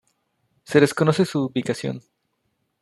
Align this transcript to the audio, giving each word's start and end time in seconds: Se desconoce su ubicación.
Se 0.63 0.79
desconoce 0.79 1.25
su 1.25 1.43
ubicación. 1.43 2.01